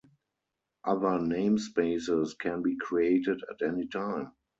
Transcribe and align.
Other 0.83 1.19
namespaces 1.19 2.35
can 2.39 2.63
be 2.63 2.75
created 2.75 3.39
at 3.51 3.61
any 3.61 3.85
time. 3.87 4.31